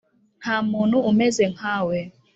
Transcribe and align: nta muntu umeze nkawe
nta 0.41 0.55
muntu 0.71 0.97
umeze 1.11 1.43
nkawe 1.53 1.97